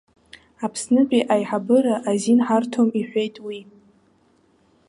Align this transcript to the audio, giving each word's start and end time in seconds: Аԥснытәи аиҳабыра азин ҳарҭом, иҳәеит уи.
Аԥснытәи 0.65 1.27
аиҳабыра 1.33 1.95
азин 2.09 2.39
ҳарҭом, 2.45 2.89
иҳәеит 2.99 3.35
уи. 3.45 3.59